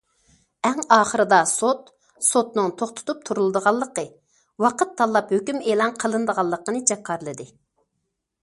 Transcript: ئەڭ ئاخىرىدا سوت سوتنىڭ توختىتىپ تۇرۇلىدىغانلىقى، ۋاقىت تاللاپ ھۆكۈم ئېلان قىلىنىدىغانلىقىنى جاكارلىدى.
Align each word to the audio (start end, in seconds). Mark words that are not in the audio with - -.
ئەڭ 0.67 0.77
ئاخىرىدا 0.95 1.37
سوت 1.49 1.91
سوتنىڭ 2.29 2.73
توختىتىپ 2.79 3.21
تۇرۇلىدىغانلىقى، 3.29 4.07
ۋاقىت 4.65 4.97
تاللاپ 5.03 5.35
ھۆكۈم 5.37 5.63
ئېلان 5.67 5.95
قىلىنىدىغانلىقىنى 6.05 6.83
جاكارلىدى. 6.95 7.51